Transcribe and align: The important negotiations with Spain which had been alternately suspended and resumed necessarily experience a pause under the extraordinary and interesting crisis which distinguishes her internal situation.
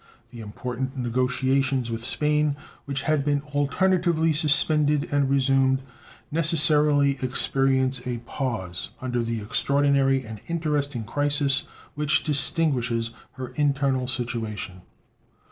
The 0.31 0.39
important 0.39 0.97
negotiations 0.97 1.91
with 1.91 2.03
Spain 2.03 2.55
which 2.85 3.03
had 3.03 3.23
been 3.23 3.41
alternately 3.53 4.33
suspended 4.33 5.07
and 5.13 5.29
resumed 5.29 5.83
necessarily 6.31 7.19
experience 7.21 8.07
a 8.07 8.17
pause 8.17 8.89
under 8.99 9.21
the 9.21 9.41
extraordinary 9.41 10.25
and 10.25 10.41
interesting 10.47 11.03
crisis 11.03 11.65
which 11.93 12.23
distinguishes 12.23 13.11
her 13.33 13.49
internal 13.57 14.07
situation. 14.07 14.81